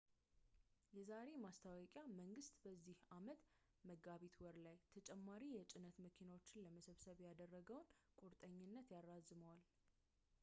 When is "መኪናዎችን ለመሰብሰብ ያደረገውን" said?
6.05-7.89